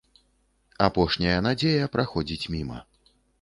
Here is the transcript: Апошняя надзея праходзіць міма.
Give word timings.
Апошняя 0.87 1.35
надзея 1.49 1.91
праходзіць 1.97 2.49
міма. 2.55 2.79